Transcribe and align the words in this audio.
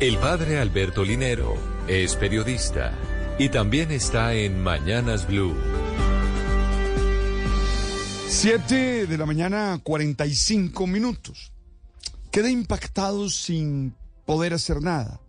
El 0.00 0.16
padre 0.16 0.58
Alberto 0.58 1.04
Linero 1.04 1.56
es 1.86 2.16
periodista 2.16 2.94
y 3.38 3.50
también 3.50 3.90
está 3.90 4.32
en 4.32 4.62
Mañanas 4.62 5.26
Blue. 5.26 5.54
7 8.26 9.06
de 9.06 9.18
la 9.18 9.26
mañana, 9.26 9.78
45 9.82 10.86
minutos. 10.86 11.52
Quedé 12.30 12.50
impactado 12.50 13.28
sin 13.28 13.94
poder 14.24 14.54
hacer 14.54 14.80
nada. 14.80 15.20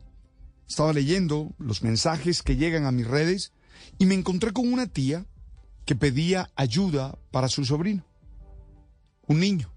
Estaba 0.69 0.93
leyendo 0.93 1.53
los 1.59 1.83
mensajes 1.83 2.41
que 2.41 2.55
llegan 2.55 2.85
a 2.85 2.93
mis 2.93 3.05
redes 3.05 3.51
y 3.97 4.05
me 4.05 4.15
encontré 4.15 4.53
con 4.53 4.71
una 4.71 4.87
tía 4.87 5.25
que 5.83 5.97
pedía 5.97 6.49
ayuda 6.55 7.19
para 7.31 7.49
su 7.49 7.65
sobrino, 7.65 8.05
un 9.27 9.41
niño. 9.41 9.69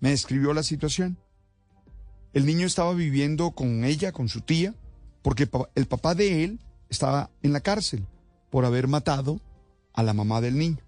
Me 0.00 0.08
describió 0.08 0.54
la 0.54 0.62
situación. 0.62 1.18
El 2.38 2.46
niño 2.46 2.68
estaba 2.68 2.94
viviendo 2.94 3.50
con 3.50 3.82
ella, 3.82 4.12
con 4.12 4.28
su 4.28 4.42
tía, 4.42 4.72
porque 5.22 5.50
el 5.74 5.86
papá 5.86 6.14
de 6.14 6.44
él 6.44 6.60
estaba 6.88 7.32
en 7.42 7.52
la 7.52 7.62
cárcel 7.62 8.06
por 8.48 8.64
haber 8.64 8.86
matado 8.86 9.40
a 9.92 10.04
la 10.04 10.14
mamá 10.14 10.40
del 10.40 10.56
niño. 10.56 10.78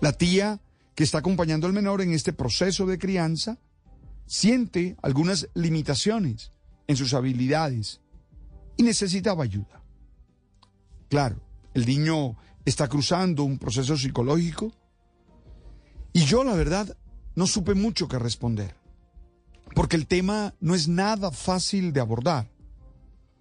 La 0.00 0.14
tía 0.14 0.62
que 0.94 1.04
está 1.04 1.18
acompañando 1.18 1.66
al 1.66 1.74
menor 1.74 2.00
en 2.00 2.14
este 2.14 2.32
proceso 2.32 2.86
de 2.86 2.98
crianza 2.98 3.58
siente 4.24 4.96
algunas 5.02 5.50
limitaciones 5.52 6.52
en 6.86 6.96
sus 6.96 7.12
habilidades 7.12 8.00
y 8.78 8.82
necesitaba 8.82 9.44
ayuda. 9.44 9.82
Claro, 11.10 11.36
el 11.74 11.84
niño 11.84 12.38
está 12.64 12.88
cruzando 12.88 13.44
un 13.44 13.58
proceso 13.58 13.94
psicológico 13.98 14.72
y 16.14 16.24
yo 16.24 16.44
la 16.44 16.54
verdad 16.54 16.96
no 17.34 17.46
supe 17.46 17.74
mucho 17.74 18.08
que 18.08 18.18
responder, 18.18 18.74
porque 19.74 19.96
el 19.96 20.06
tema 20.06 20.54
no 20.60 20.74
es 20.74 20.88
nada 20.88 21.30
fácil 21.30 21.92
de 21.92 22.00
abordar. 22.00 22.50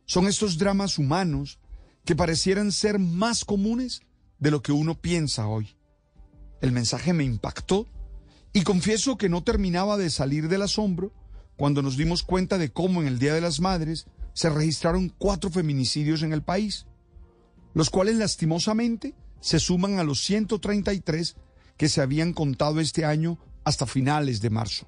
Son 0.06 0.28
estos 0.28 0.58
dramas 0.58 0.98
humanos 0.98 1.60
que 2.06 2.16
parecieran 2.16 2.72
ser 2.72 3.00
más 3.00 3.46
comunes 3.46 4.02
de 4.40 4.52
lo 4.52 4.62
que 4.62 4.72
uno 4.72 5.00
piensa 5.00 5.48
hoy. 5.48 5.78
El 6.60 6.72
mensaje 6.72 7.14
me 7.14 7.24
impactó 7.24 7.88
y 8.52 8.64
confieso 8.64 9.18
que 9.18 9.30
no 9.30 9.44
terminaba 9.44 9.98
de 9.98 10.10
salir 10.10 10.50
del 10.50 10.64
asombro 10.64 11.14
cuando 11.56 11.82
nos 11.82 11.98
dimos 11.98 12.24
cuenta 12.24 12.58
de 12.58 12.72
cómo 12.72 13.02
en 13.02 13.08
el 13.08 13.20
Día 13.20 13.34
de 13.34 13.42
las 13.42 13.60
Madres 13.60 14.08
se 14.34 14.50
registraron 14.50 15.10
cuatro 15.10 15.50
feminicidios 15.50 16.24
en 16.24 16.34
el 16.34 16.42
país, 16.42 16.88
los 17.74 17.90
cuales 17.90 18.16
lastimosamente 18.16 19.16
se 19.40 19.60
suman 19.60 20.00
a 20.00 20.04
los 20.04 20.24
133 20.24 21.36
que 21.78 21.90
se 21.90 22.02
habían 22.02 22.34
contado 22.34 22.80
este 22.80 23.06
año 23.06 23.38
hasta 23.64 23.86
finales 23.86 24.42
de 24.42 24.50
marzo. 24.50 24.88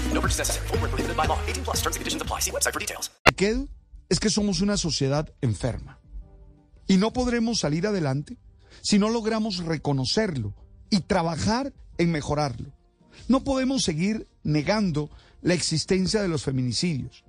No 0.13 0.21
purchase 0.21 0.39
necessary. 0.39 0.67
Void 0.67 0.81
were 0.81 0.87
prohibited 0.89 1.17
by 1.17 1.25
law. 1.27 1.39
18 1.47 1.63
plus. 1.63 1.77
Terms 1.81 1.95
and 1.95 2.01
conditions 2.01 2.21
apply. 2.21 2.39
See 2.41 2.51
website 2.51 2.73
for 2.73 2.79
details. 2.79 3.11
que 3.25 3.35
quedo 3.35 3.67
es 4.09 4.19
que 4.19 4.29
somos 4.29 4.61
una 4.61 4.77
sociedad 4.77 5.33
enferma. 5.41 5.99
Y 6.87 6.97
no 6.97 7.13
podremos 7.13 7.59
salir 7.59 7.87
adelante 7.87 8.37
si 8.81 8.99
no 8.99 9.09
logramos 9.09 9.57
reconocerlo 9.57 10.53
y 10.89 11.01
trabajar 11.01 11.73
en 11.97 12.11
mejorarlo. 12.11 12.73
No 13.27 13.43
podemos 13.43 13.83
seguir 13.83 14.27
negando 14.43 15.09
la 15.41 15.53
existencia 15.53 16.21
de 16.21 16.27
los 16.27 16.43
feminicidios. 16.43 17.23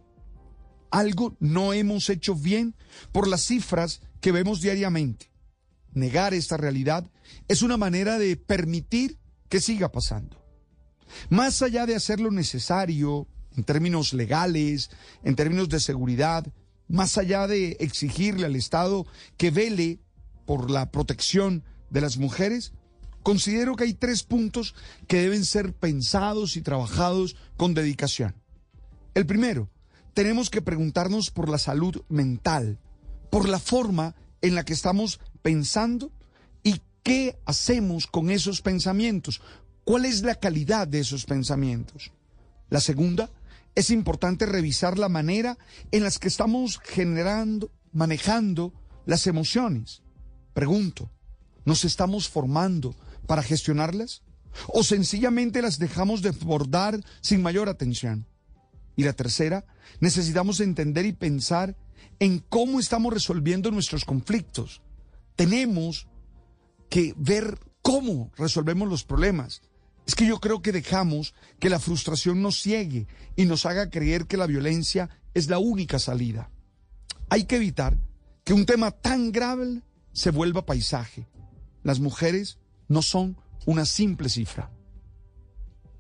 Algo 0.90 1.36
no 1.38 1.72
hemos 1.72 2.10
hecho 2.10 2.34
bien 2.34 2.74
por 3.12 3.28
las 3.28 3.42
cifras 3.42 4.00
que 4.20 4.32
vemos 4.32 4.60
diariamente. 4.60 5.30
Negar 5.92 6.34
esta 6.34 6.56
realidad 6.56 7.08
es 7.48 7.62
una 7.62 7.76
manera 7.76 8.18
de 8.18 8.36
permitir 8.36 9.18
que 9.48 9.60
siga 9.60 9.92
pasando. 9.92 10.41
Más 11.30 11.62
allá 11.62 11.86
de 11.86 11.94
hacer 11.94 12.20
lo 12.20 12.30
necesario 12.30 13.26
en 13.56 13.64
términos 13.64 14.12
legales, 14.12 14.90
en 15.24 15.36
términos 15.36 15.68
de 15.68 15.80
seguridad, 15.80 16.46
más 16.88 17.18
allá 17.18 17.46
de 17.46 17.76
exigirle 17.80 18.46
al 18.46 18.56
Estado 18.56 19.06
que 19.36 19.50
vele 19.50 20.00
por 20.46 20.70
la 20.70 20.90
protección 20.90 21.64
de 21.90 22.00
las 22.00 22.18
mujeres, 22.18 22.72
considero 23.22 23.76
que 23.76 23.84
hay 23.84 23.94
tres 23.94 24.22
puntos 24.22 24.74
que 25.06 25.20
deben 25.20 25.44
ser 25.44 25.74
pensados 25.74 26.56
y 26.56 26.62
trabajados 26.62 27.36
con 27.56 27.74
dedicación. 27.74 28.34
El 29.14 29.26
primero, 29.26 29.70
tenemos 30.14 30.50
que 30.50 30.62
preguntarnos 30.62 31.30
por 31.30 31.48
la 31.48 31.58
salud 31.58 32.02
mental, 32.08 32.78
por 33.30 33.48
la 33.48 33.58
forma 33.58 34.14
en 34.40 34.54
la 34.54 34.64
que 34.64 34.72
estamos 34.72 35.20
pensando 35.40 36.10
y 36.62 36.80
qué 37.02 37.38
hacemos 37.46 38.06
con 38.06 38.30
esos 38.30 38.60
pensamientos, 38.60 39.40
cuál 39.84 40.04
es 40.04 40.22
la 40.22 40.34
calidad 40.34 40.86
de 40.88 41.00
esos 41.00 41.24
pensamientos. 41.24 42.12
La 42.70 42.80
segunda, 42.80 43.30
es 43.74 43.90
importante 43.90 44.46
revisar 44.46 44.98
la 44.98 45.08
manera 45.08 45.56
en 45.90 46.02
las 46.02 46.18
que 46.18 46.28
estamos 46.28 46.78
generando, 46.78 47.70
manejando 47.92 48.72
las 49.06 49.26
emociones. 49.26 50.02
Pregunto, 50.52 51.10
¿nos 51.64 51.84
estamos 51.84 52.28
formando 52.28 52.94
para 53.26 53.42
gestionarlas? 53.42 54.22
¿O 54.68 54.82
sencillamente 54.82 55.62
las 55.62 55.78
dejamos 55.78 56.20
desbordar 56.20 57.00
sin 57.22 57.40
mayor 57.40 57.68
atención? 57.68 58.26
Y 58.94 59.04
la 59.04 59.14
tercera, 59.14 59.64
necesitamos 60.00 60.60
entender 60.60 61.06
y 61.06 61.12
pensar 61.12 61.76
en 62.18 62.40
cómo 62.40 62.78
estamos 62.78 63.12
resolviendo 63.12 63.70
nuestros 63.70 64.04
conflictos. 64.04 64.82
Tenemos 65.34 66.08
que 66.90 67.14
ver 67.16 67.58
cómo 67.80 68.30
resolvemos 68.36 68.86
los 68.86 69.02
problemas. 69.02 69.62
Es 70.12 70.16
que 70.16 70.26
yo 70.26 70.40
creo 70.40 70.60
que 70.60 70.72
dejamos 70.72 71.32
que 71.58 71.70
la 71.70 71.78
frustración 71.78 72.42
nos 72.42 72.60
ciegue 72.60 73.06
y 73.34 73.46
nos 73.46 73.64
haga 73.64 73.88
creer 73.88 74.26
que 74.26 74.36
la 74.36 74.46
violencia 74.46 75.08
es 75.32 75.48
la 75.48 75.58
única 75.58 75.98
salida. 75.98 76.50
Hay 77.30 77.44
que 77.44 77.56
evitar 77.56 77.96
que 78.44 78.52
un 78.52 78.66
tema 78.66 78.90
tan 78.90 79.32
grave 79.32 79.80
se 80.12 80.30
vuelva 80.30 80.66
paisaje. 80.66 81.26
Las 81.82 81.98
mujeres 81.98 82.58
no 82.88 83.00
son 83.00 83.38
una 83.64 83.86
simple 83.86 84.28
cifra. 84.28 84.70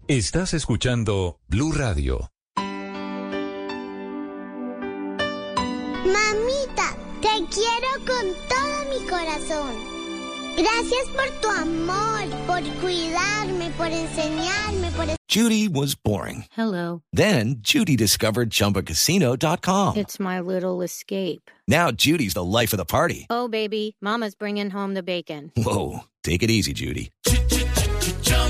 Estás 0.08 0.52
escuchando 0.52 1.40
Blue 1.48 1.72
Radio. 1.72 2.28
Mamita, 6.04 6.96
te 7.22 7.46
quiero 7.48 7.88
con 8.04 8.26
todo 8.50 8.90
mi 8.90 9.08
corazón. 9.08 10.01
Gracias 10.56 11.08
por 11.08 11.26
tu 11.40 11.48
amor, 11.48 12.28
por 12.46 12.62
cuidarme, 12.80 13.70
por 13.76 13.86
enseñarme, 13.86 14.90
por 14.96 15.06
Judy 15.28 15.66
was 15.66 15.94
boring. 15.94 16.44
Hello. 16.52 17.02
Then 17.12 17.56
Judy 17.62 17.96
discovered 17.96 18.50
ChumbaCasino.com. 18.50 19.96
It's 19.96 20.20
my 20.20 20.40
little 20.40 20.82
escape. 20.82 21.50
Now 21.66 21.90
Judy's 21.90 22.34
the 22.34 22.44
life 22.44 22.74
of 22.74 22.76
the 22.76 22.84
party. 22.84 23.26
Oh, 23.30 23.48
baby, 23.48 23.96
Mama's 24.02 24.34
bringing 24.34 24.68
home 24.68 24.92
the 24.92 25.02
bacon. 25.02 25.50
Whoa, 25.56 26.00
take 26.22 26.42
it 26.42 26.50
easy, 26.50 26.74
Judy. 26.74 27.10